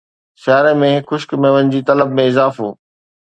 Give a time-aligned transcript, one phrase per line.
[0.43, 2.73] سياري ۾ خشڪ ميون جي طلب ۾ اضافو